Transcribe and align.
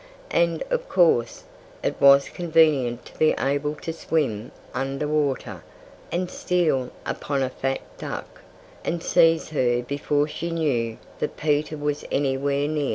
And, 0.31 0.63
of 0.71 0.89
course, 0.89 1.43
it 1.83 1.95
was 2.01 2.27
convenient 2.29 3.05
to 3.05 3.19
be 3.19 3.33
able 3.39 3.75
to 3.75 3.93
swim 3.93 4.51
under 4.73 5.07
water, 5.07 5.63
and 6.11 6.27
steal 6.31 6.89
upon 7.05 7.43
a 7.43 7.51
fat 7.51 7.81
duck, 7.99 8.41
and 8.83 9.03
seize 9.03 9.49
her 9.49 9.83
before 9.83 10.27
she 10.27 10.49
knew 10.49 10.97
that 11.19 11.37
Peter 11.37 11.77
was 11.77 12.03
anywhere 12.11 12.67
near. 12.67 12.89